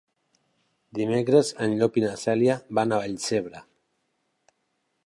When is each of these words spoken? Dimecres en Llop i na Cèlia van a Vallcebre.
Dimecres 0.99 1.51
en 1.67 1.75
Llop 1.81 2.01
i 2.01 2.05
na 2.07 2.15
Cèlia 2.23 2.57
van 2.79 2.97
a 2.97 3.01
Vallcebre. 3.05 3.63